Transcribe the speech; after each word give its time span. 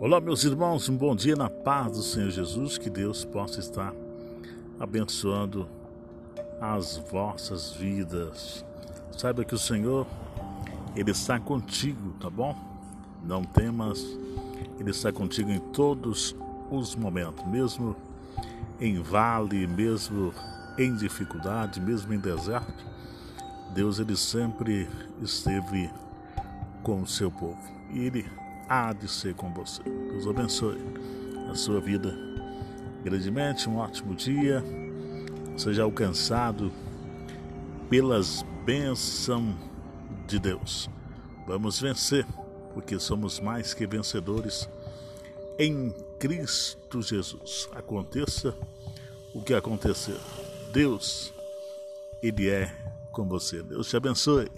Olá, 0.00 0.20
meus 0.20 0.44
irmãos, 0.44 0.88
um 0.88 0.96
bom 0.96 1.16
dia 1.16 1.34
na 1.34 1.50
paz 1.50 1.90
do 1.90 2.02
Senhor 2.04 2.30
Jesus, 2.30 2.78
que 2.78 2.88
Deus 2.88 3.24
possa 3.24 3.58
estar 3.58 3.92
abençoando 4.78 5.68
as 6.60 6.98
vossas 7.10 7.72
vidas. 7.72 8.64
Saiba 9.10 9.44
que 9.44 9.56
o 9.56 9.58
Senhor, 9.58 10.06
Ele 10.94 11.10
está 11.10 11.40
contigo, 11.40 12.12
tá 12.20 12.30
bom? 12.30 12.56
Não 13.24 13.42
temas, 13.42 14.00
Ele 14.78 14.92
está 14.92 15.10
contigo 15.10 15.50
em 15.50 15.58
todos 15.58 16.36
os 16.70 16.94
momentos, 16.94 17.44
mesmo 17.48 17.96
em 18.80 19.02
vale, 19.02 19.66
mesmo 19.66 20.32
em 20.78 20.94
dificuldade, 20.94 21.80
mesmo 21.80 22.14
em 22.14 22.20
deserto. 22.20 22.86
Deus, 23.74 23.98
Ele 23.98 24.16
sempre 24.16 24.88
esteve 25.20 25.90
com 26.84 27.02
o 27.02 27.06
seu 27.06 27.32
povo. 27.32 27.58
E 27.90 27.98
Ele 27.98 28.24
há 28.68 28.92
de 28.92 29.08
ser 29.08 29.34
com 29.34 29.52
você. 29.52 29.82
Deus 29.82 30.26
abençoe 30.26 30.78
a 31.50 31.54
sua 31.54 31.80
vida 31.80 32.14
grandemente. 33.02 33.68
Um 33.68 33.76
ótimo 33.76 34.14
dia. 34.14 34.62
Seja 35.56 35.82
alcançado 35.82 36.72
pelas 37.88 38.44
bênçãos 38.64 39.54
de 40.26 40.38
Deus. 40.38 40.88
Vamos 41.46 41.80
vencer, 41.80 42.26
porque 42.74 42.98
somos 42.98 43.40
mais 43.40 43.72
que 43.72 43.86
vencedores 43.86 44.68
em 45.58 45.90
Cristo 46.18 47.02
Jesus. 47.02 47.68
Aconteça 47.72 48.54
o 49.34 49.42
que 49.42 49.54
acontecer. 49.54 50.18
Deus, 50.72 51.32
Ele 52.22 52.48
é 52.48 52.66
com 53.10 53.26
você. 53.26 53.62
Deus 53.62 53.88
te 53.88 53.96
abençoe. 53.96 54.48